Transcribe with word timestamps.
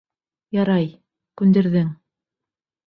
Ярай, 0.57 0.89
күндерҙең! 1.43 1.95